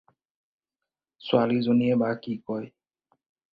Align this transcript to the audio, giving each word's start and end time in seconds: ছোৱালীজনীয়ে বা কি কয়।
ছোৱালীজনীয়ে 1.25 1.95
বা 2.05 2.11
কি 2.25 2.33
কয়। 2.51 2.67